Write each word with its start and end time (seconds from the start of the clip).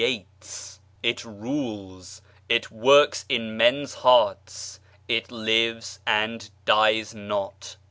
PERSIANS 0.03 0.79
it 1.03 1.23
rules, 1.23 2.23
it 2.49 2.63
\vorks 2.71 3.23
in 3.29 3.55
men's 3.55 3.97
liearts, 3.97 4.79
it 5.07 5.31
lives 5.31 5.99
and 6.07 6.49
dies 6.65 7.13
not. 7.13 7.77